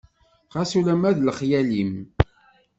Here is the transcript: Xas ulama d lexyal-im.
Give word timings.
Xas 0.53 0.71
ulama 0.79 1.11
d 1.15 1.17
lexyal-im. 1.21 1.93